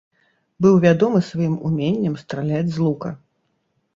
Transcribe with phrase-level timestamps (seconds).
[0.65, 3.09] Быў вядомы сваім уменнем страляць з лука.